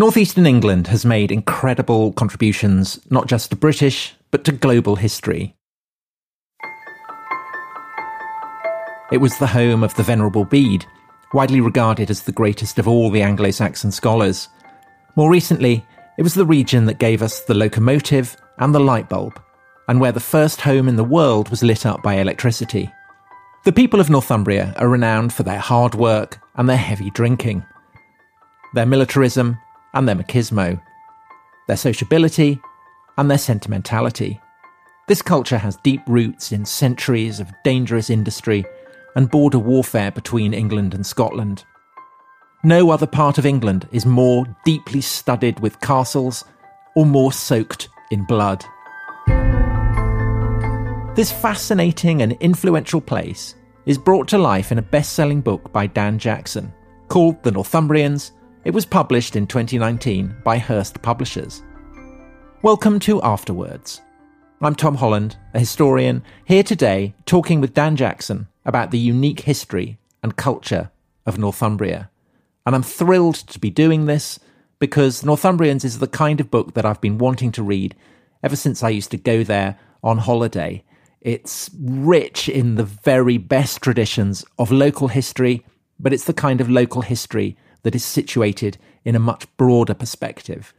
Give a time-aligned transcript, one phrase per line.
[0.00, 5.54] Northeastern England has made incredible contributions not just to British, but to global history.
[9.12, 10.86] It was the home of the Venerable Bede,
[11.34, 14.48] widely regarded as the greatest of all the Anglo Saxon scholars.
[15.16, 15.84] More recently,
[16.16, 19.38] it was the region that gave us the locomotive and the light bulb,
[19.86, 22.90] and where the first home in the world was lit up by electricity.
[23.66, 27.66] The people of Northumbria are renowned for their hard work and their heavy drinking,
[28.72, 29.58] their militarism
[29.94, 30.80] and their machismo,
[31.66, 32.60] their sociability
[33.18, 34.40] and their sentimentality.
[35.08, 38.64] This culture has deep roots in centuries of dangerous industry
[39.16, 41.64] and border warfare between England and Scotland.
[42.62, 46.44] No other part of England is more deeply studded with castles
[46.94, 48.64] or more soaked in blood.
[51.16, 53.54] This fascinating and influential place
[53.86, 56.72] is brought to life in a best selling book by Dan Jackson
[57.08, 58.32] called The Northumbrians.
[58.62, 61.62] It was published in 2019 by Hurst Publishers.
[62.60, 64.02] Welcome to Afterwards.
[64.60, 69.96] I'm Tom Holland, a historian, here today talking with Dan Jackson about the unique history
[70.22, 70.90] and culture
[71.24, 72.10] of Northumbria.
[72.66, 74.38] And I'm thrilled to be doing this
[74.78, 77.96] because Northumbrians is the kind of book that I've been wanting to read
[78.42, 80.84] ever since I used to go there on holiday.
[81.22, 85.64] It's rich in the very best traditions of local history,
[85.98, 90.74] but it's the kind of local history that is situated in a much broader perspective.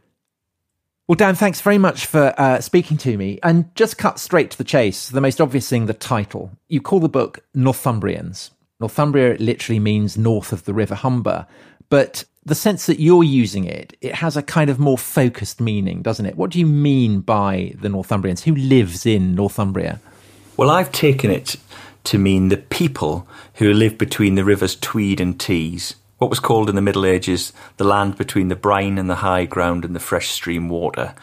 [1.08, 3.38] Well, Dan, thanks very much for uh, speaking to me.
[3.42, 6.52] And just cut straight to the chase, the most obvious thing, the title.
[6.68, 8.50] You call the book Northumbrians.
[8.80, 11.46] Northumbria literally means north of the River Humber.
[11.88, 16.02] But the sense that you're using it, it has a kind of more focused meaning,
[16.02, 16.36] doesn't it?
[16.36, 18.42] What do you mean by the Northumbrians?
[18.42, 20.00] Who lives in Northumbria?
[20.56, 21.56] Well, I've taken it
[22.04, 26.68] to mean the people who live between the rivers Tweed and Tees what was called
[26.68, 29.98] in the Middle Ages the land between the brine and the high ground and the
[29.98, 31.16] fresh stream water,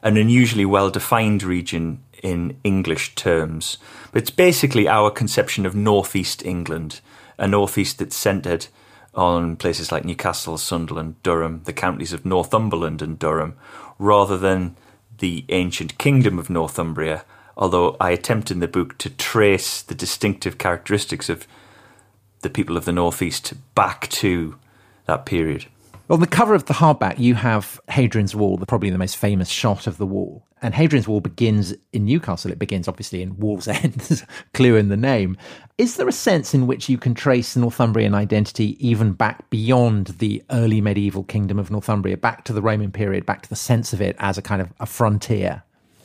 [0.00, 3.78] an unusually well defined region in English terms.
[4.12, 7.00] But it's basically our conception of northeast England,
[7.36, 8.68] a northeast that's centred
[9.12, 13.56] on places like Newcastle, Sunderland, Durham, the counties of Northumberland and Durham,
[13.98, 14.76] rather than
[15.18, 17.24] the ancient kingdom of Northumbria,
[17.56, 21.48] although I attempt in the book to trace the distinctive characteristics of
[22.44, 24.56] the people of the Northeast back to
[25.06, 25.66] that period.
[26.10, 29.48] On the cover of the hardback, you have Hadrian's Wall, the, probably the most famous
[29.48, 30.46] shot of the wall.
[30.60, 32.52] And Hadrian's Wall begins in Newcastle.
[32.52, 35.38] It begins, obviously, in Wall's Wallsend, clue in the name.
[35.78, 40.42] Is there a sense in which you can trace Northumbrian identity even back beyond the
[40.50, 44.02] early medieval kingdom of Northumbria, back to the Roman period, back to the sense of
[44.02, 45.62] it as a kind of a frontier?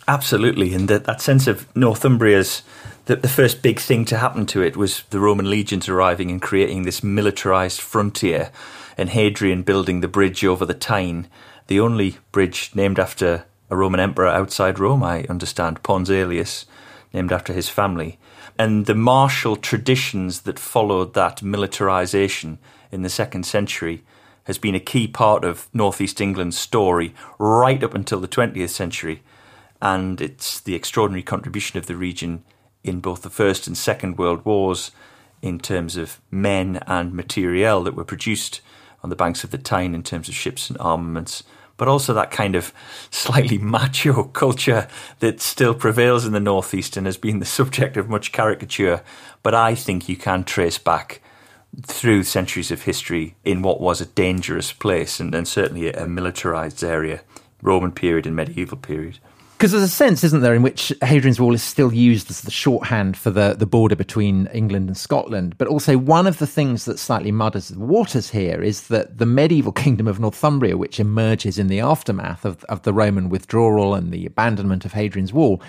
[0.08, 0.74] Absolutely.
[0.74, 2.64] And that, that sense of Northumbria's
[3.10, 6.40] the, the first big thing to happen to it was the Roman legions arriving and
[6.40, 8.52] creating this militarized frontier,
[9.00, 11.28] and Hadrian building the bridge over the Tyne,
[11.66, 16.68] the only bridge named after a Roman emperor outside Rome, I understand, Pons Aelius,
[17.12, 18.20] named after his family.
[18.60, 22.60] And the martial traditions that followed that militarization
[22.92, 24.04] in the second century
[24.44, 29.24] has been a key part of Northeast England's story right up until the 20th century.
[29.82, 32.44] And it's the extraordinary contribution of the region
[32.84, 34.92] in both the First and Second World Wars
[35.42, 38.62] in terms of men and materiel that were produced
[39.04, 41.44] on the banks of the Tyne in terms of ships and armaments,
[41.78, 42.74] but also that kind of
[43.10, 44.88] slightly macho culture
[45.20, 49.02] that still prevails in the Northeast and has been the subject of much caricature.
[49.44, 51.22] But I think you can trace back
[51.84, 56.84] through centuries of history in what was a dangerous place and, and certainly a militarized
[56.84, 57.22] area,
[57.62, 59.20] Roman period and medieval period.
[59.60, 62.50] Because there's a sense, isn't there, in which Hadrian's Wall is still used as the
[62.50, 65.58] shorthand for the, the border between England and Scotland.
[65.58, 69.26] But also, one of the things that slightly mudders the waters here is that the
[69.26, 74.14] medieval kingdom of Northumbria, which emerges in the aftermath of, of the Roman withdrawal and
[74.14, 75.62] the abandonment of Hadrian's Wall,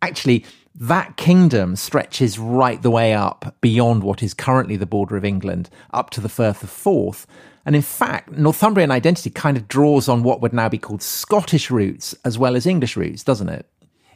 [0.00, 5.26] actually that kingdom stretches right the way up beyond what is currently the border of
[5.26, 7.26] England, up to the Firth of Forth.
[7.66, 11.68] And in fact, Northumbrian identity kind of draws on what would now be called Scottish
[11.70, 13.66] roots as well as English roots, doesn't it?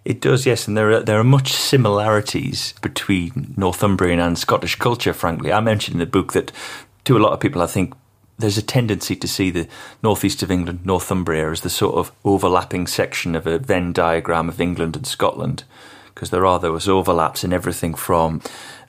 [0.05, 5.13] It does, yes, and there are there are much similarities between Northumbrian and Scottish culture.
[5.13, 6.53] Frankly, I mentioned in the book that
[7.05, 7.93] to a lot of people, I think
[8.39, 9.69] there's a tendency to see the
[10.03, 14.61] northeast of England, Northumbria, as the sort of overlapping section of a Venn diagram of
[14.61, 15.65] England and Scotland,
[16.15, 18.41] because there are those overlaps in everything from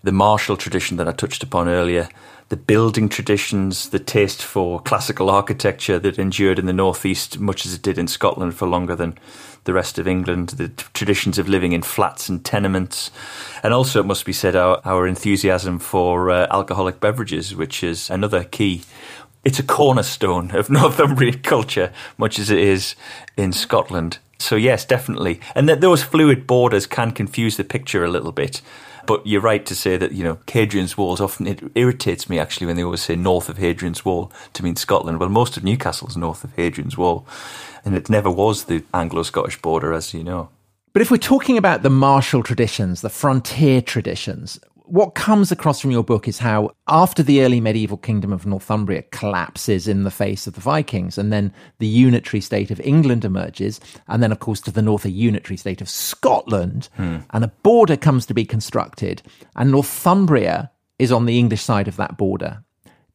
[0.04, 2.08] the martial tradition that I touched upon earlier
[2.52, 7.74] the building traditions, the taste for classical architecture that endured in the northeast, much as
[7.74, 9.18] it did in Scotland for longer than
[9.64, 13.10] the rest of England, the t- traditions of living in flats and tenements,
[13.64, 18.10] and also it must be said our, our enthusiasm for uh, alcoholic beverages, which is
[18.10, 18.82] another key
[19.46, 22.96] it's a cornerstone of Northumbrian culture, much as it is
[23.38, 24.20] in Scotland.
[24.40, 25.40] So yes, definitely.
[25.56, 28.62] And that those fluid borders can confuse the picture a little bit.
[29.06, 32.68] But you're right to say that, you know, Hadrian's Walls often, it irritates me actually
[32.68, 35.20] when they always say north of Hadrian's Wall to mean Scotland.
[35.20, 37.26] Well, most of Newcastle's north of Hadrian's Wall.
[37.84, 40.50] And it never was the Anglo Scottish border, as you know.
[40.94, 44.60] But if we're talking about the martial traditions, the frontier traditions,
[44.92, 49.04] what comes across from your book is how after the early medieval kingdom of Northumbria
[49.04, 53.80] collapses in the face of the Vikings, and then the unitary state of England emerges,
[54.10, 57.20] and then, of course, to the north, a unitary state of Scotland, hmm.
[57.30, 59.22] and a border comes to be constructed,
[59.56, 62.62] and Northumbria is on the English side of that border.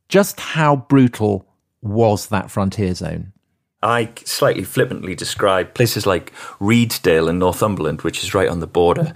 [0.09, 1.47] Just how brutal
[1.83, 3.35] was that frontier zone?
[3.83, 9.13] I slightly flippantly describe places like Redesdale in Northumberland, which is right on the border,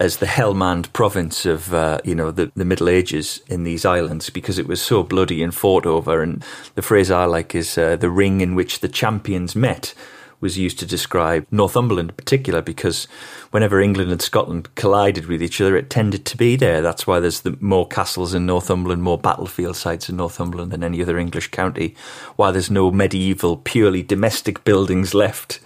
[0.00, 4.28] as the Helmand province of uh, you know the, the Middle Ages in these islands
[4.28, 6.22] because it was so bloody and fought over.
[6.22, 9.94] And the phrase I like is uh, the ring in which the champions met
[10.40, 13.06] was used to describe Northumberland in particular because
[13.50, 16.80] whenever England and Scotland collided with each other, it tended to be there.
[16.80, 21.02] That's why there's the, more castles in Northumberland, more battlefield sites in Northumberland than any
[21.02, 21.94] other English county.
[22.36, 25.60] Why there's no medieval, purely domestic buildings left.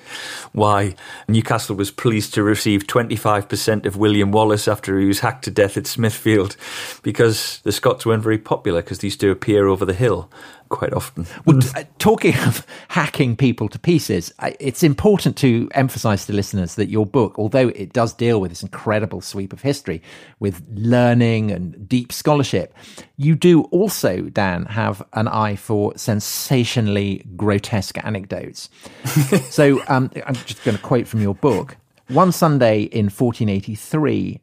[0.52, 0.94] Why
[1.28, 5.76] Newcastle was pleased to receive 25% of William Wallace after he was hacked to death
[5.76, 6.56] at Smithfield
[7.02, 10.30] because the Scots weren't very popular because they used to appear over the hill
[10.68, 11.26] quite often.
[11.44, 16.88] Well, uh, talking of hacking people to pieces, it's important to emphasize to listeners that
[16.88, 20.02] your book, although it does deal with this incredible sweep of history
[20.40, 22.74] with learning and deep scholarship,
[23.16, 28.68] you do also, Dan, have an eye for sensationally grotesque anecdotes.
[29.50, 31.76] so um, I'm just going to quote from your book.
[32.08, 34.40] One Sunday in 1483,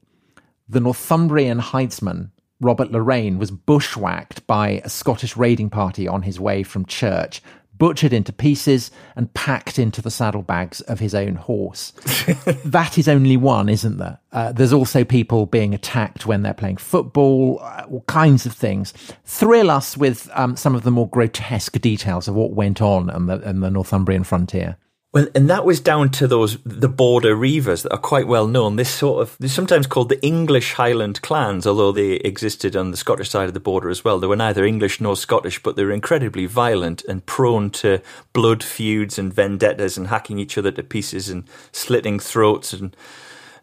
[0.68, 2.32] the Northumbrian headsman
[2.62, 7.42] Robert Lorraine was bushwhacked by a Scottish raiding party on his way from church,
[7.78, 11.92] butchered into pieces, and packed into the saddlebags of his own horse.
[12.64, 14.20] that is only one, isn't there?
[14.32, 18.94] Uh, there's also people being attacked when they're playing football, uh, all kinds of things.
[19.26, 23.26] Thrill us with um, some of the more grotesque details of what went on on
[23.26, 24.78] the, on the Northumbrian frontier.
[25.14, 28.78] Well, and that was down to those the border reivers that are quite well known.
[28.78, 32.98] This sort of they're sometimes called the English Highland clans, although they existed on the
[32.98, 34.20] Scottish side of the border as well.
[34.20, 38.64] They were neither English nor Scottish, but they were incredibly violent and prone to blood
[38.64, 41.44] feuds and vendettas and hacking each other to pieces and
[41.74, 42.96] slitting throats and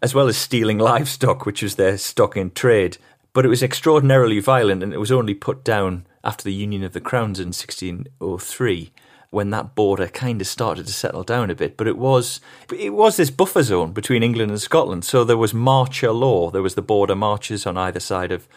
[0.03, 2.99] as well as stealing livestock, which was their stock in trade.
[3.33, 6.93] But it was extraordinarily violent, and it was only put down after the Union of
[6.93, 8.93] the Crowns in 1603
[9.31, 11.77] when that border kind of started to settle down a bit.
[11.77, 12.41] But it was
[12.73, 15.05] it was this buffer zone between England and Scotland.
[15.05, 16.51] So there was marcher law.
[16.51, 18.49] There was the border marches on either side of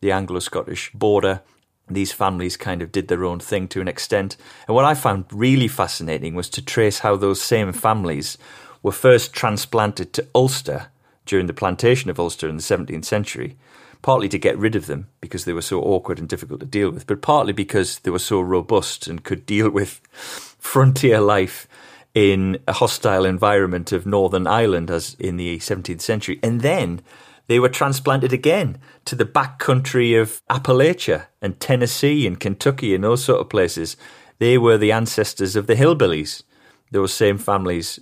[0.00, 1.42] the Anglo-Scottish border.
[1.88, 4.36] These families kind of did their own thing to an extent.
[4.66, 8.38] And what I found really fascinating was to trace how those same families
[8.82, 10.86] were first transplanted to Ulster
[11.26, 13.56] during the plantation of Ulster in the 17th century
[14.04, 16.90] partly to get rid of them because they were so awkward and difficult to deal
[16.90, 21.66] with, but partly because they were so robust and could deal with frontier life
[22.12, 26.38] in a hostile environment of Northern Ireland as in the 17th century.
[26.42, 27.00] And then
[27.46, 33.02] they were transplanted again to the back country of Appalachia and Tennessee and Kentucky and
[33.02, 33.96] those sort of places.
[34.38, 36.42] They were the ancestors of the hillbillies,
[36.90, 37.98] those same families.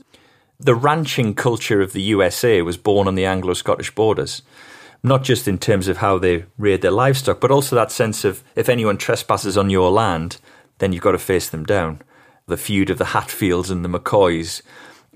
[0.58, 4.42] The ranching culture of the USA was born on the Anglo Scottish borders
[5.02, 8.44] not just in terms of how they reared their livestock, but also that sense of
[8.54, 10.36] if anyone trespasses on your land,
[10.78, 12.00] then you've got to face them down.
[12.46, 14.62] The feud of the Hatfields and the McCoys,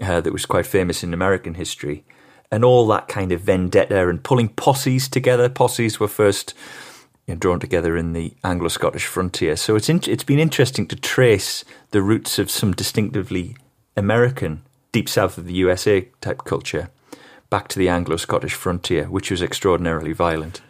[0.03, 2.05] uh, that was quite famous in American history,
[2.51, 5.49] and all that kind of vendetta and pulling posses together.
[5.49, 6.55] Posses were first
[7.27, 10.97] you know, drawn together in the Anglo-Scottish frontier, so it's in, it's been interesting to
[10.97, 13.57] trace the roots of some distinctively
[13.97, 14.63] American,
[14.93, 16.91] deep south of the USA type culture
[17.51, 20.61] back to the Anglo Scottish frontier, which was extraordinarily violent.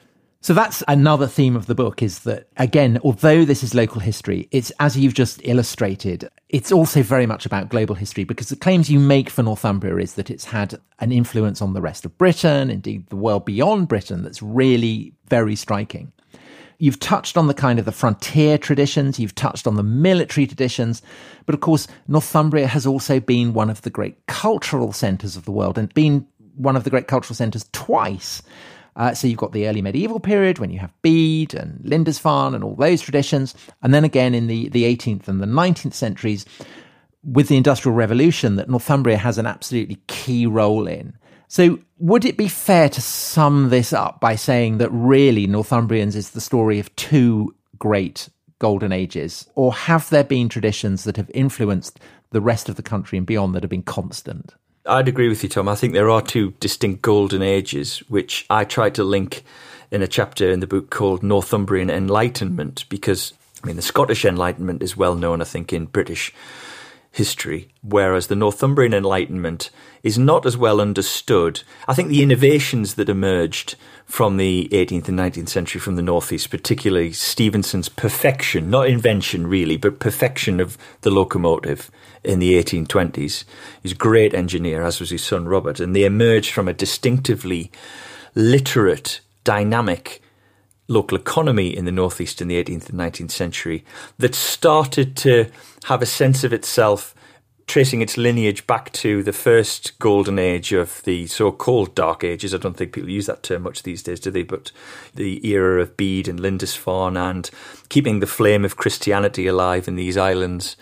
[0.47, 4.49] So that's another theme of the book is that, again, although this is local history,
[4.53, 8.89] it's as you've just illustrated, it's also very much about global history because the claims
[8.89, 12.71] you make for Northumbria is that it's had an influence on the rest of Britain,
[12.71, 16.13] indeed the world beyond Britain, that's really very striking.
[16.79, 21.03] You've touched on the kind of the frontier traditions, you've touched on the military traditions,
[21.47, 25.53] but of course, Northumbria has also been one of the great cultural centres of the
[25.53, 28.43] world and been one of the great cultural centres twice.
[28.97, 32.65] Uh, so you've got the early medieval period when you have Bede and Lindisfarne and
[32.65, 36.47] all those traditions, and then again in the, the 18th and the 19th centuries
[37.23, 41.17] with the Industrial Revolution that Northumbria has an absolutely key role in.
[41.49, 46.31] So would it be fair to sum this up by saying that really Northumbrians is
[46.31, 52.01] the story of two great golden ages, or have there been traditions that have influenced
[52.31, 54.55] the rest of the country and beyond that have been constant?
[54.89, 55.69] I'd agree with you, Tom.
[55.69, 59.45] I think there are two distinct golden ages, which I tried to link
[59.91, 64.83] in a chapter in the book called Northumbrian Enlightenment, because, I mean, the Scottish Enlightenment
[64.83, 66.33] is well known, I think, in British
[67.17, 69.71] history, whereas the Northumbrian Enlightenment
[70.03, 71.63] is not as well understood.
[71.89, 76.51] I think the innovations that emerged from the 18th and 19th century from the Northeast,
[76.51, 81.91] particularly Stephenson's perfection, not invention really, but perfection of the locomotive
[82.23, 83.45] in the 1820s.
[83.83, 87.73] He's a great engineer, as was his son Robert, and they emerged from a distinctively
[88.35, 90.21] literate, dynamic
[90.89, 93.85] local economy in the Northeast in the 18th and 19th century
[94.19, 95.51] that started to
[95.85, 97.15] have a sense of itself
[97.67, 102.55] tracing its lineage back to the first golden age of the so-called dark ages.
[102.55, 104.45] I don't think people use that term much these days, do they?
[104.45, 104.71] But
[105.15, 107.51] the era of Bede and Lindisfarne and
[107.89, 110.77] keeping the flame of Christianity alive in these islands.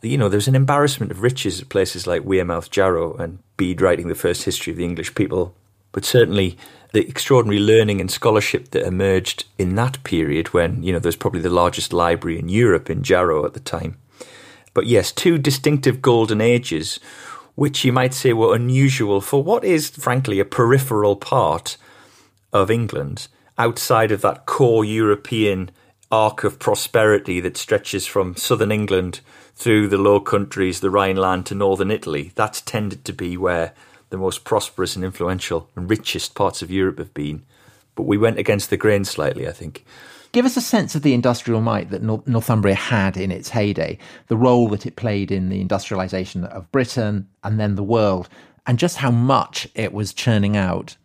[0.00, 4.08] You know, there's an embarrassment of riches at places like Wearmouth, Jarrow, and Bede writing
[4.08, 5.54] the first history of the English people.
[5.92, 6.56] But certainly
[6.92, 11.40] the extraordinary learning and scholarship that emerged in that period when, you know, there's probably
[11.40, 13.96] the largest library in Europe in Jarrow at the time.
[14.74, 16.98] But yes, two distinctive golden ages,
[17.54, 21.76] which you might say were unusual for what is, frankly, a peripheral part
[22.52, 23.28] of England
[23.58, 25.70] outside of that core European
[26.10, 29.20] arc of prosperity that stretches from southern England
[29.54, 32.32] through the Low Countries, the Rhineland to northern Italy.
[32.34, 33.74] That's tended to be where
[34.10, 37.42] the most prosperous and influential and richest parts of Europe have been.
[37.94, 39.84] But we went against the grain slightly, I think.
[40.32, 43.98] Give us a sense of the industrial might that Northumbria had in its heyday,
[44.28, 48.28] the role that it played in the industrialisation of Britain and then the world,
[48.64, 50.96] and just how much it was churning out.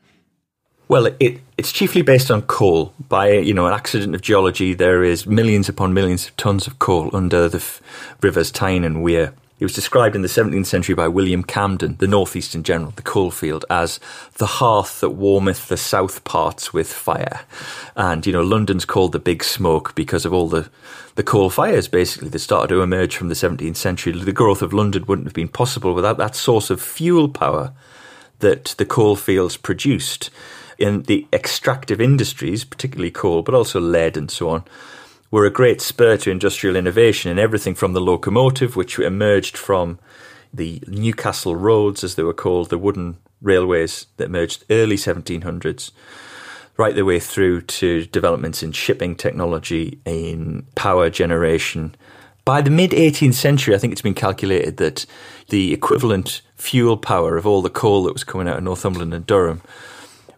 [0.88, 2.94] Well, it, it's chiefly based on coal.
[3.10, 6.78] By you know an accident of geology, there is millions upon millions of tons of
[6.78, 7.82] coal under the f-
[8.22, 9.34] rivers Tyne and Wear.
[9.58, 13.02] It was described in the 17th century by William Camden, the northeast in general, the
[13.02, 14.02] coalfield, as
[14.36, 17.42] the hearth that warmeth the south parts with fire.
[17.96, 20.70] And, you know, London's called the big smoke because of all the,
[21.16, 24.12] the coal fires, basically, that started to emerge from the 17th century.
[24.12, 27.72] The growth of London wouldn't have been possible without that source of fuel power
[28.40, 30.30] that the coalfields produced.
[30.78, 34.66] In the extractive industries, particularly coal, but also lead and so on,
[35.36, 40.00] were a great spur to industrial innovation in everything from the locomotive, which emerged from
[40.54, 45.92] the Newcastle roads, as they were called, the wooden railways that emerged early 1700s,
[46.78, 51.94] right the way through to developments in shipping technology, in power generation.
[52.46, 55.06] By the mid 18th century, I think it's been calculated that
[55.50, 59.28] the equivalent fuel power of all the coal that was coming out of Northumberland and
[59.28, 59.62] Durham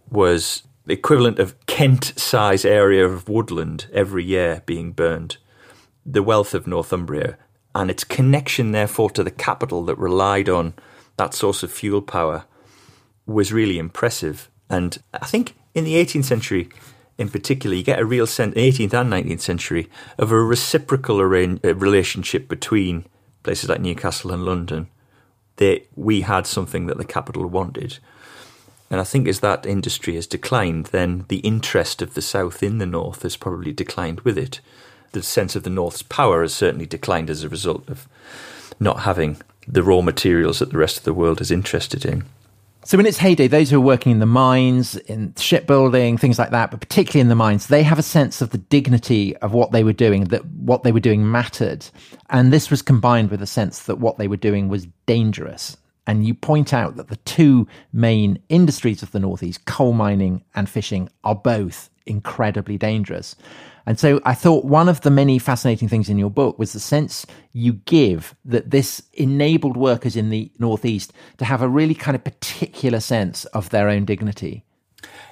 [0.10, 5.36] was the equivalent of Kent size area of woodland every year being burned.
[6.06, 7.38] The wealth of Northumbria
[7.76, 10.74] and its connection, therefore, to the capital that relied on
[11.18, 12.46] that source of fuel power
[13.26, 14.50] was really impressive.
[14.70, 16.70] And I think in the 18th century,
[17.18, 21.76] in particular, you get a real sense, 18th and 19th century, of a reciprocal uh,
[21.76, 23.06] relationship between
[23.44, 24.88] places like Newcastle and London.
[25.58, 28.00] That we had something that the capital wanted.
[28.90, 32.78] And I think as that industry has declined, then the interest of the South in
[32.78, 34.62] the North has probably declined with it.
[35.12, 38.08] The sense of the North's power has certainly declined as a result of
[38.80, 42.24] not having the raw materials that the rest of the world is interested in.
[42.86, 46.52] So, in its heyday, those who are working in the mines, in shipbuilding, things like
[46.52, 49.74] that, but particularly in the mines, they have a sense of the dignity of what
[49.74, 51.86] they were doing, that what they were doing mattered.
[52.30, 55.76] And this was combined with a sense that what they were doing was dangerous.
[56.08, 60.70] And you point out that the two main industries of the Northeast, coal mining and
[60.70, 63.36] fishing, are both incredibly dangerous.
[63.86, 66.80] And so I thought one of the many fascinating things in your book was the
[66.80, 72.16] sense you give that this enabled workers in the Northeast to have a really kind
[72.16, 74.64] of particular sense of their own dignity.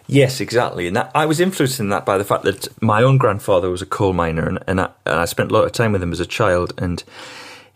[0.08, 0.88] Yes, exactly.
[0.88, 3.82] And that, I was influenced in that by the fact that my own grandfather was
[3.82, 6.12] a coal miner and, and, I, and I spent a lot of time with him
[6.12, 6.74] as a child.
[6.78, 7.04] And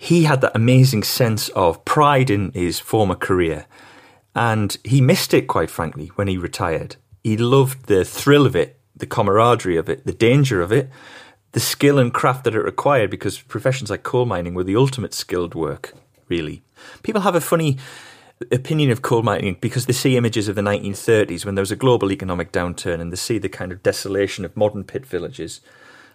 [0.01, 3.65] he had that amazing sense of pride in his former career.
[4.33, 6.95] And he missed it, quite frankly, when he retired.
[7.21, 10.89] He loved the thrill of it, the camaraderie of it, the danger of it,
[11.51, 15.13] the skill and craft that it required, because professions like coal mining were the ultimate
[15.13, 15.93] skilled work,
[16.29, 16.63] really.
[17.03, 17.77] People have a funny
[18.53, 21.75] opinion of coal mining because they see images of the 1930s when there was a
[21.75, 25.59] global economic downturn and they see the kind of desolation of modern pit villages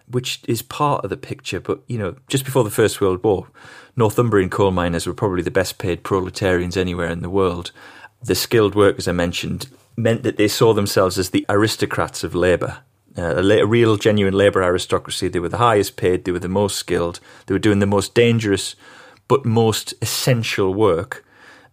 [0.07, 1.59] which is part of the picture.
[1.59, 3.47] But, you know, just before the First World War,
[3.95, 7.71] Northumbrian coal miners were probably the best paid proletarians anywhere in the world.
[8.21, 12.79] The skilled workers I mentioned meant that they saw themselves as the aristocrats of labour.
[13.17, 15.29] Uh, a, a real, genuine labour aristocracy.
[15.29, 18.13] They were the highest paid, they were the most skilled, they were doing the most
[18.13, 18.75] dangerous
[19.27, 21.25] but most essential work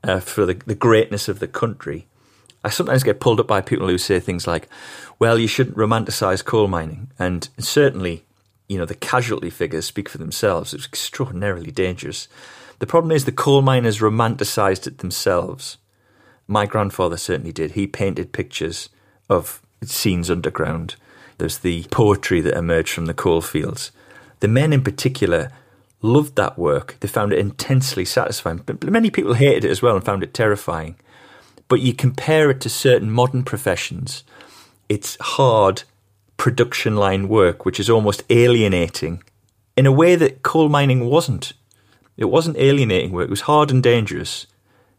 [0.04, 2.06] uh, for the, the greatness of the country.
[2.64, 4.68] I sometimes get pulled up by people who say things like,
[5.18, 7.10] well, you shouldn't romanticize coal mining.
[7.18, 8.24] And certainly,
[8.68, 10.72] you know, the casualty figures speak for themselves.
[10.72, 12.28] It's extraordinarily dangerous.
[12.78, 15.78] The problem is the coal miners romanticized it themselves.
[16.46, 17.72] My grandfather certainly did.
[17.72, 18.88] He painted pictures
[19.28, 20.96] of scenes underground.
[21.38, 23.90] There's the poetry that emerged from the coal fields.
[24.40, 25.50] The men in particular
[26.00, 26.96] loved that work.
[27.00, 28.58] They found it intensely satisfying.
[28.58, 30.96] But many people hated it as well and found it terrifying.
[31.72, 34.24] But you compare it to certain modern professions,
[34.90, 35.84] it's hard
[36.36, 39.22] production line work, which is almost alienating
[39.74, 41.54] in a way that coal mining wasn't.
[42.18, 44.46] It wasn't alienating work, it was hard and dangerous,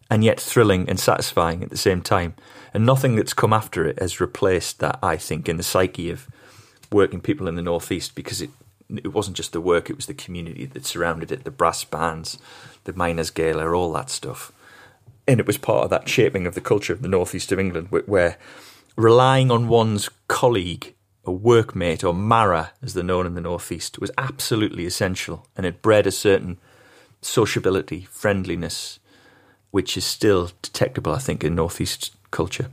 [0.09, 2.33] and yet thrilling and satisfying at the same time.
[2.73, 6.27] And nothing that's come after it has replaced that, I think, in the psyche of
[6.91, 8.49] working people in the Northeast because it
[8.89, 12.39] it wasn't just the work, it was the community that surrounded it, the brass bands,
[12.85, 14.51] the miners' gala, all that stuff.
[15.27, 17.89] And it was part of that shaping of the culture of the northeast of England,
[17.89, 18.37] where
[18.95, 20.93] relying on one's colleague,
[21.25, 25.47] a workmate, or mara, as they're known in the northeast, was absolutely essential.
[25.55, 26.59] And it bred a certain
[27.21, 28.99] sociability, friendliness,
[29.71, 32.69] which is still detectable, I think, in northeast culture.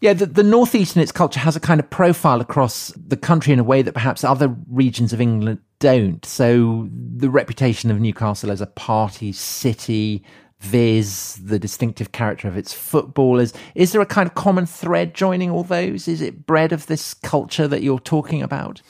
[0.00, 3.52] Yeah, the, the Northeast and its culture has a kind of profile across the country
[3.52, 6.24] in a way that perhaps other regions of England don't.
[6.24, 10.22] So the reputation of Newcastle as a party city,
[10.66, 13.52] Viz, the distinctive character of its footballers.
[13.74, 16.08] Is there a kind of common thread joining all those?
[16.08, 18.82] Is it bred of this culture that you're talking about?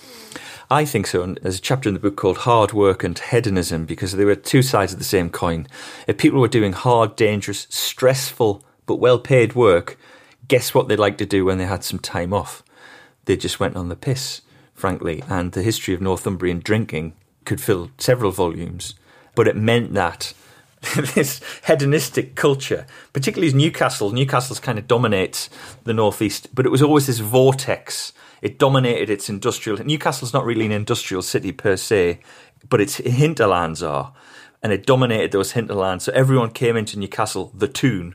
[0.71, 1.23] I think so.
[1.23, 4.35] And there's a chapter in the book called Hard Work and Hedonism because they were
[4.35, 5.68] two sides of the same coin.
[6.06, 9.99] If people were doing hard, dangerous, stressful, but well paid work,
[10.49, 12.62] guess what they'd like to do when they had some time off?
[13.26, 14.40] They just went on the piss,
[14.75, 15.23] frankly.
[15.28, 17.14] And the history of Northumbrian drinking
[17.45, 18.95] could fill several volumes,
[19.35, 20.33] but it meant that
[21.14, 25.49] this hedonistic culture, particularly as Newcastle, Newcastle's kind of dominates
[25.84, 28.12] the northeast, but it was always this vortex.
[28.43, 29.78] It dominated its industrial.
[29.84, 32.21] Newcastle's not really an industrial city per se,
[32.69, 34.12] but its hinterlands are,
[34.62, 36.04] and it dominated those hinterlands.
[36.04, 38.15] So everyone came into Newcastle, the Toon,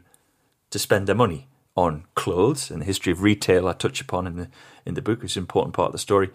[0.70, 4.36] to spend their money on clothes and the history of retail I touch upon in
[4.36, 4.48] the
[4.86, 6.30] in the book, is an important part of the story,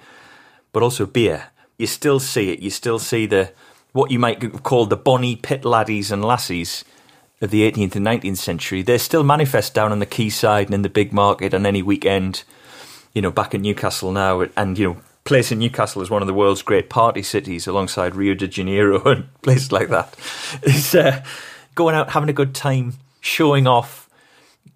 [0.72, 1.48] but also beer.
[1.78, 2.60] You still see it.
[2.60, 3.52] You still see the
[3.96, 6.84] what you might call the bonny pit laddies and lassies
[7.40, 8.82] of the 18th and 19th century.
[8.82, 12.44] They're still manifest down on the quayside and in the big market on any weekend.
[13.14, 16.28] You know, back in Newcastle now, and you know, place in Newcastle is one of
[16.28, 20.14] the world's great party cities, alongside Rio de Janeiro and places like that.
[20.62, 21.24] Is uh,
[21.74, 24.10] going out having a good time, showing off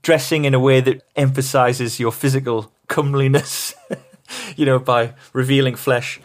[0.03, 3.75] dressing in a way that emphasizes your physical comeliness,
[4.57, 6.19] you know, by revealing flesh.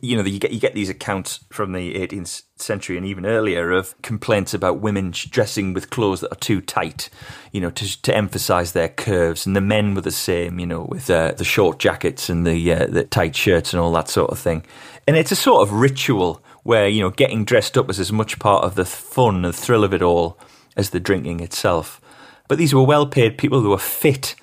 [0.00, 3.72] You know, you get you get these accounts from the 18th century and even earlier
[3.72, 7.10] of complaints about women dressing with clothes that are too tight,
[7.50, 10.82] you know, to to emphasize their curves, and the men were the same, you know,
[10.82, 14.30] with uh, the short jackets and the uh, the tight shirts and all that sort
[14.30, 14.64] of thing.
[15.08, 18.38] And it's a sort of ritual where you know getting dressed up is as much
[18.38, 20.38] part of the fun and thrill of it all
[20.76, 22.00] as the drinking itself.
[22.46, 24.36] But these were well paid people who were fit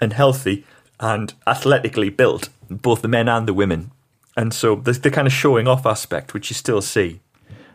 [0.00, 0.64] and healthy
[1.00, 3.90] and athletically built, both the men and the women.
[4.36, 7.20] And so there's the kind of showing off aspect, which you still see.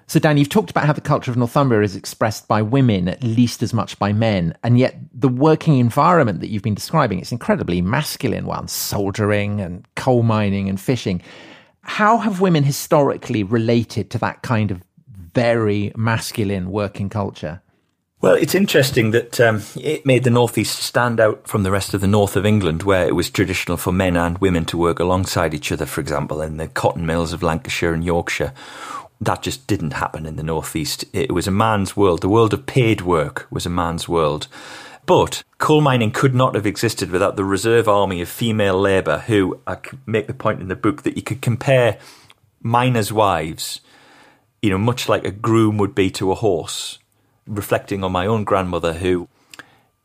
[0.08, 3.24] So, Dan, you've talked about how the culture of Northumbria is expressed by women at
[3.24, 7.32] least as much by men, and yet the working environment that you've been describing is
[7.32, 11.22] incredibly masculine one, soldiering and coal mining and fishing.
[11.82, 14.82] How have women historically related to that kind of
[15.36, 17.62] very masculine working culture?
[18.22, 22.02] Well, it's interesting that um, it made the Northeast stand out from the rest of
[22.02, 25.54] the north of England, where it was traditional for men and women to work alongside
[25.54, 28.52] each other, for example, in the cotton mills of Lancashire and Yorkshire.
[29.22, 31.06] That just didn't happen in the Northeast.
[31.14, 32.22] It was a man's world.
[32.22, 34.50] The world of paid work was a man's world.
[35.06, 39.62] But coal mining could not have existed without the reserve army of female labour, who
[39.66, 41.98] I make the point in the book that you could compare
[42.62, 43.80] miners' wives,
[44.62, 46.99] you know, much like a groom would be to a horse
[47.50, 49.28] reflecting on my own grandmother, who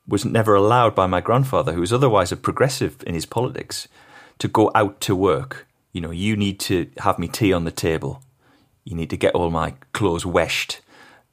[0.09, 3.87] was never allowed by my grandfather, who was otherwise a progressive in his politics,
[4.39, 5.67] to go out to work.
[5.93, 8.23] You know, you need to have me tea on the table.
[8.85, 10.81] You need to get all my clothes washed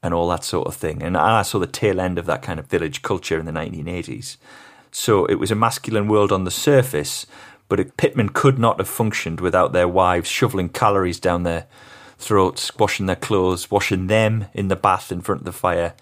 [0.04, 1.02] and all that sort of thing.
[1.02, 4.38] And I saw the tail end of that kind of village culture in the 1980s.
[4.92, 7.26] So it was a masculine world on the surface,
[7.70, 11.68] but pitman could not have functioned without their wives shoveling calories down their
[12.22, 15.94] throats, washing their clothes, washing them in the bath in front of the fire,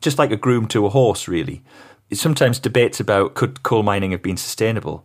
[0.00, 1.62] just like a groom to a horse, really.
[2.12, 5.04] Sometimes debates about could coal mining have been sustainable.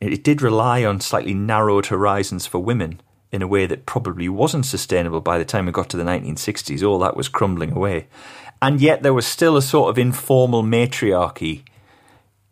[0.00, 3.00] it did rely on slightly narrowed horizons for women
[3.32, 6.86] in a way that probably wasn't sustainable by the time we got to the 1960s.
[6.86, 8.06] All that was crumbling away.
[8.62, 11.64] And yet there was still a sort of informal matriarchy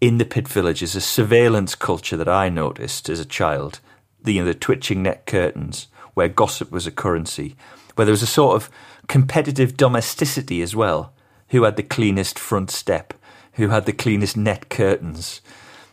[0.00, 3.78] in the pit villages, a surveillance culture that I noticed as a child.
[4.20, 7.56] The, you know, the twitching net curtains, where gossip was a currency,
[7.94, 8.70] where there was a sort of
[9.08, 11.12] competitive domesticity as well.
[11.48, 13.14] Who had the cleanest front step?
[13.54, 15.42] Who had the cleanest net curtains?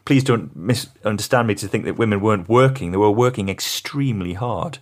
[0.10, 2.89] please don't misunderstand me to think that women weren't working.
[2.89, 4.79] They were working extremely hard,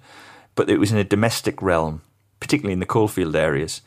[0.55, 2.01] but it was in a domestic realm,
[2.39, 3.81] particularly in the coalfield areas.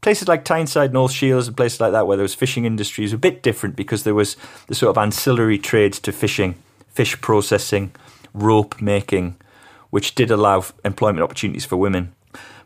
[0.00, 3.16] Places like Tyneside, North Shields, and places like that, where there was fishing industries, were
[3.16, 6.54] a bit different because there was the sort of ancillary trades to fishing,
[6.88, 7.92] fish processing,
[8.32, 9.36] rope making,
[9.90, 12.14] which did allow employment opportunities for women.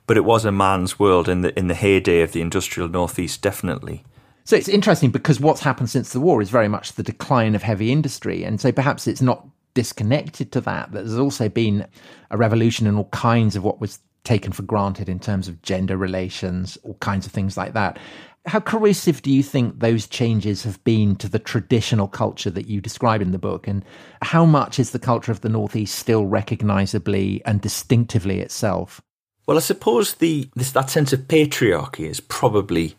[0.06, 3.40] But it was a man's world in the in the heyday of the industrial northeast,
[3.40, 4.04] definitely.
[4.44, 7.62] So it's interesting because what's happened since the war is very much the decline of
[7.62, 8.44] heavy industry.
[8.44, 10.92] And so perhaps it's not disconnected to that.
[10.92, 11.87] That there's also been
[12.30, 15.96] a revolution in all kinds of what was taken for granted in terms of gender
[15.96, 17.98] relations, all kinds of things like that.
[18.46, 22.80] How corrosive do you think those changes have been to the traditional culture that you
[22.80, 23.66] describe in the book?
[23.66, 23.85] And
[24.20, 29.00] how much is the culture of the Northeast still recognizably and distinctively itself?
[29.46, 32.96] Well, I suppose the this, that sense of patriarchy is probably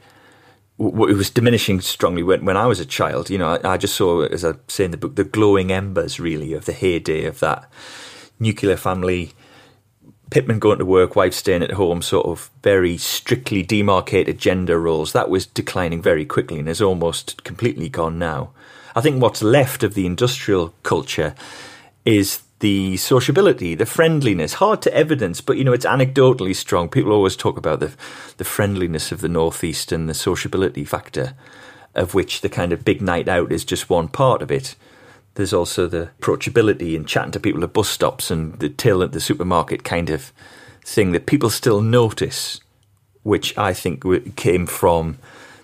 [0.78, 3.30] it was diminishing strongly when, when I was a child.
[3.30, 6.20] You know, I, I, just saw, as I say in the book, the glowing embers
[6.20, 7.70] really of the heyday of that
[8.40, 9.32] nuclear family.
[10.32, 15.14] Pitmen going to work, wife staying at home, sort of very strictly demarcated gender roles.
[15.14, 18.52] That was declining very quickly and is almost completely gone now.
[18.96, 21.36] I think what's left of the industrial culture
[22.06, 26.90] is the sociability, the friendliness, hard to evidence, but you know it's anecdotally strong.
[26.90, 27.94] People always talk about the
[28.38, 31.34] the friendliness of the northeast and the sociability factor,
[31.94, 34.76] of which the kind of big night out is just one part of it.
[35.36, 39.12] There's also the approachability and chatting to people at bus stops and the till at
[39.12, 40.34] the supermarket kind of
[40.84, 42.62] thing that people still notice,
[43.24, 44.04] which I think
[44.36, 45.18] came from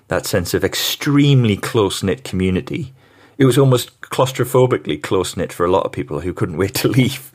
[0.07, 2.93] that sense of extremely close knit community
[3.41, 6.87] it was almost claustrophobically close knit for a lot of people who couldn't wait to
[6.99, 7.31] leave.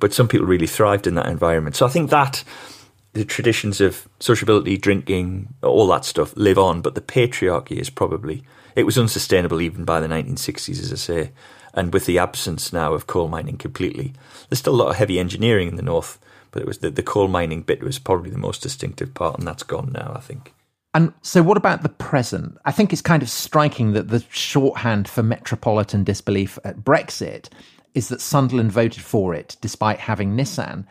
[0.00, 1.76] But some people really thrived in that environment.
[1.76, 2.42] So I think that
[3.12, 8.42] the traditions of sociability, drinking, all that stuff live on, but the patriarchy is probably
[8.74, 11.30] it was unsustainable even by the 1960s, as I say.
[11.74, 14.12] And with the absence now of coal mining completely,
[14.48, 16.18] there's still a lot of heavy engineering in the north,
[16.52, 19.46] but it was the, the coal mining bit was probably the most distinctive part, and
[19.46, 20.54] that's gone now, I think.
[20.94, 22.56] And so, what about the present?
[22.64, 27.48] I think it's kind of striking that the shorthand for metropolitan disbelief at Brexit
[27.94, 30.86] is that Sunderland voted for it despite having Nissan.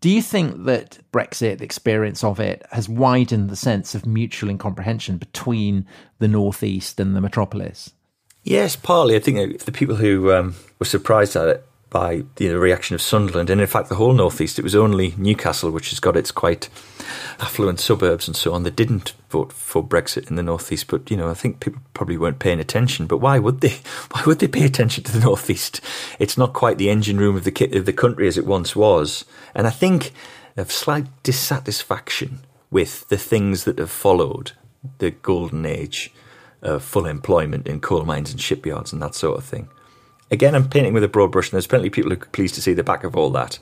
[0.00, 4.50] Do you think that Brexit, the experience of it, has widened the sense of mutual
[4.50, 5.86] incomprehension between
[6.18, 7.92] the Northeast and the metropolis?
[8.48, 9.14] Yes, partly.
[9.14, 13.50] I think the people who um, were surprised at it by the reaction of Sunderland,
[13.50, 14.58] and in fact the whole northeast.
[14.58, 16.70] It was only Newcastle, which has got its quite
[17.40, 20.86] affluent suburbs and so on, that didn't vote for Brexit in the northeast.
[20.86, 23.06] But you know, I think people probably weren't paying attention.
[23.06, 23.80] But why would they?
[24.12, 25.82] Why would they pay attention to the northeast?
[26.18, 29.26] It's not quite the engine room of the of the country as it once was,
[29.54, 30.12] and I think
[30.56, 34.52] a slight dissatisfaction with the things that have followed
[35.00, 36.14] the golden age
[36.62, 39.68] of full employment in coal mines and shipyards and that sort of thing
[40.30, 42.54] Again, I'm painting with a broad brush, and there's plenty of people who are pleased
[42.56, 43.58] to see the back of all that.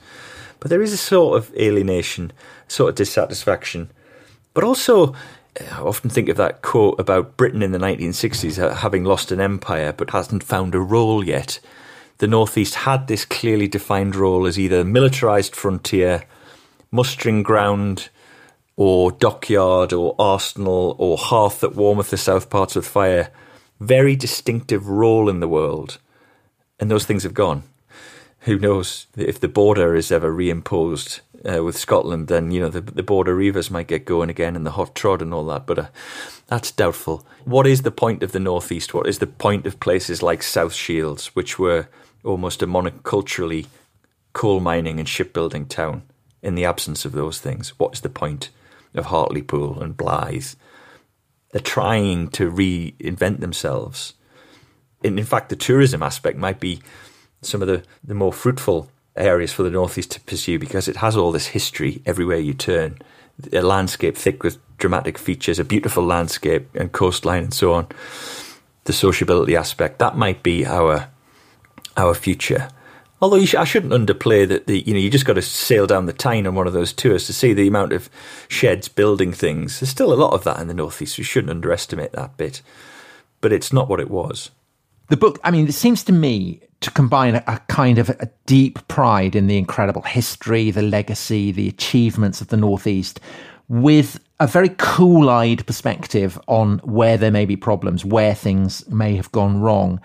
[0.59, 2.33] But there is a sort of alienation,
[2.67, 3.91] sort of dissatisfaction.
[4.53, 5.15] But also,
[5.61, 9.41] I often think of that quote about Britain in the 1960s uh, having lost an
[9.41, 11.61] empire but hasn't found a role yet.
[12.19, 16.25] The Northeast had this clearly defined role as either militarised frontier,
[16.91, 18.09] mustering ground,
[18.77, 23.31] or dockyard, or arsenal, or hearth that warmeth the south parts with fire.
[23.81, 25.99] Very distinctive role in the world
[26.79, 27.63] and those things have gone.
[28.41, 32.29] Who knows if the border is ever reimposed uh, with Scotland?
[32.29, 35.21] Then you know the, the border reivers might get going again, and the hot trod
[35.23, 35.67] and all that.
[35.67, 35.87] But uh,
[36.47, 37.27] that's doubtful.
[37.45, 38.95] What is the point of the northeast?
[38.95, 41.89] What is the point of places like South Shields, which were
[42.25, 43.67] almost a monoculturally
[44.33, 46.03] coal mining and shipbuilding town?
[46.43, 48.51] In the absence of those things, what is the point
[48.97, 50.57] of Hartlepool and Blyth?
[51.53, 54.15] They're trying to reinvent themselves
[55.03, 56.81] in, in fact, the tourism aspect might be
[57.43, 61.17] some of the, the more fruitful areas for the Northeast to pursue because it has
[61.17, 62.99] all this history everywhere you turn.
[63.53, 67.87] A landscape thick with dramatic features, a beautiful landscape and coastline and so on.
[68.85, 71.09] The sociability aspect, that might be our
[71.97, 72.69] our future.
[73.27, 76.07] Although sh- I shouldn't underplay that the you know you just got to sail down
[76.07, 78.09] the Tyne on one of those tours to see the amount of
[78.49, 79.81] sheds building things.
[79.81, 81.19] There's still a lot of that in the northeast.
[81.19, 82.63] We shouldn't underestimate that bit,
[83.41, 84.51] but it's not what it was
[85.09, 88.31] the book, I mean, it seems to me to combine a, a kind of a
[88.47, 93.21] deep pride in the incredible history, the legacy, the achievements of the Northeast
[93.69, 99.17] with a very cool eyed perspective on where there may be problems, where things may
[99.17, 100.01] have gone wrong.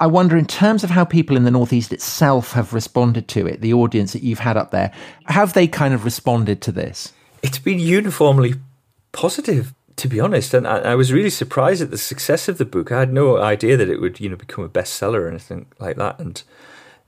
[0.00, 3.60] I wonder, in terms of how people in the Northeast itself have responded to it,
[3.60, 4.92] the audience that you've had up there,
[5.26, 7.12] have they kind of responded to this?
[7.42, 8.54] It's been uniformly
[9.12, 10.54] positive, to be honest.
[10.54, 12.92] And I, I was really surprised at the success of the book.
[12.92, 15.96] I had no idea that it would, you know, become a bestseller or anything like
[15.96, 16.20] that.
[16.20, 16.42] And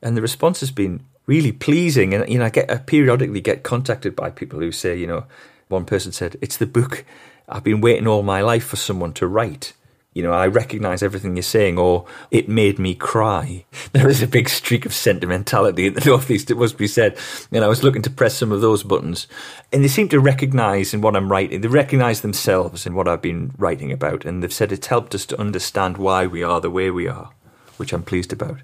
[0.02, 2.12] and the response has been really pleasing.
[2.12, 5.24] And you know, I get I periodically get contacted by people who say, you know,
[5.68, 7.04] one person said, It's the book
[7.48, 9.74] I've been waiting all my life for someone to write.
[10.12, 13.64] You know, I recognize everything you're saying, or it made me cry.
[13.92, 17.18] There is a big streak of sentimentality in the Northeast, it must be said.
[17.52, 19.26] And I was looking to press some of those buttons.
[19.72, 23.22] And they seem to recognize in what I'm writing, they recognize themselves in what I've
[23.22, 24.24] been writing about.
[24.24, 27.30] And they've said it's helped us to understand why we are the way we are,
[27.78, 28.58] which I'm pleased about.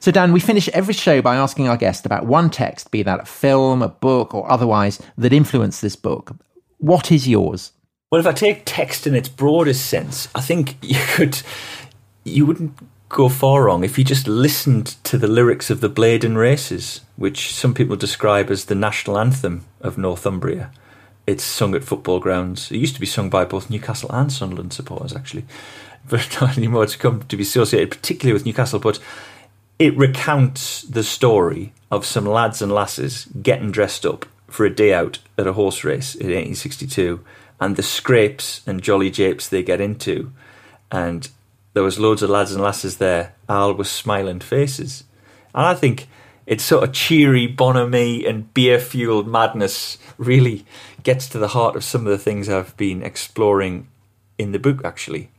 [0.00, 3.20] So, Dan, we finish every show by asking our guest about one text, be that
[3.20, 6.32] a film, a book, or otherwise, that influenced this book.
[6.78, 7.72] What is yours?
[8.12, 11.42] Well, if I take text in its broadest sense, I think you could,
[12.22, 16.36] you wouldn't go far wrong if you just listened to the lyrics of the Blaydon
[16.36, 20.70] Races, which some people describe as the national anthem of Northumbria.
[21.26, 22.70] It's sung at football grounds.
[22.70, 25.44] It used to be sung by both Newcastle and Sunderland supporters, actually,
[26.08, 26.84] but not anymore.
[26.84, 29.00] It's come to be associated particularly with Newcastle, but
[29.80, 34.94] it recounts the story of some lads and lasses getting dressed up for a day
[34.94, 37.24] out at a horse race in 1862
[37.60, 40.32] and the scrapes and jolly japes they get into.
[40.90, 41.28] And
[41.74, 45.04] there was loads of lads and lasses there, all with smiling faces.
[45.54, 46.08] And I think
[46.46, 50.64] it's sort of cheery bonhomie and beer fueled madness really
[51.02, 53.88] gets to the heart of some of the things I've been exploring
[54.38, 55.30] in the book, actually.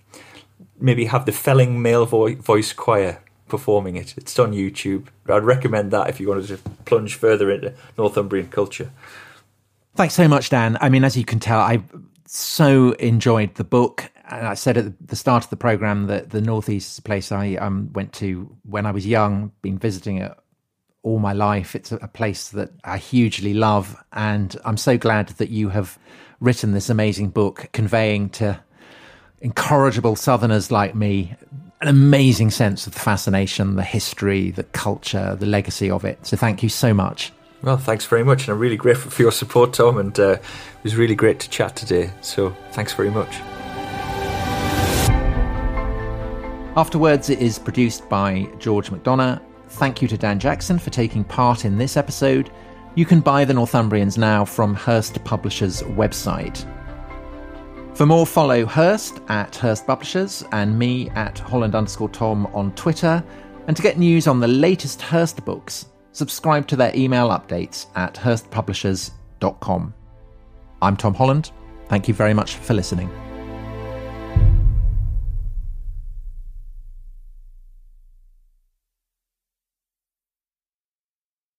[0.80, 4.16] Maybe have the Felling male vo- voice choir performing it.
[4.18, 5.08] It's on YouTube.
[5.28, 8.92] I'd recommend that if you wanted to plunge further into Northumbrian culture.
[9.98, 10.78] Thanks so much, Dan.
[10.80, 11.82] I mean, as you can tell, I
[12.28, 14.12] so enjoyed the book.
[14.30, 17.32] And I said at the start of the program that the Northeast is a place
[17.32, 20.38] I um, went to when I was young, been visiting it
[21.02, 21.76] all my life.
[21.76, 23.96] It's a place that I hugely love.
[24.14, 25.98] And I'm so glad that you have
[26.40, 28.60] written this amazing book conveying to
[29.42, 31.36] incorrigible Southerners like me
[31.82, 36.24] an amazing sense of the fascination, the history, the culture, the legacy of it.
[36.24, 37.32] So thank you so much.
[37.64, 39.98] Well, thanks very much, and I'm really grateful for your support, Tom.
[39.98, 42.12] And uh, it was really great to chat today.
[42.22, 43.40] So thanks very much.
[46.78, 49.42] Afterwards, it is produced by George McDonough.
[49.70, 52.52] Thank you to Dan Jackson for taking part in this episode.
[52.94, 56.66] You can buy The Northumbrians now from Hurst Publishers' website.
[57.96, 63.24] For more, follow Hurst at Hurst Publishers and me at Holland underscore Tom on Twitter.
[63.68, 68.16] And to get news on the latest Hurst books, subscribe to their email updates at
[68.16, 69.94] hurstpublishers.com.
[70.82, 71.52] I'm Tom Holland.
[71.90, 73.10] Thank you very much for listening.